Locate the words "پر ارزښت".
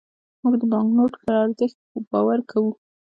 1.23-1.77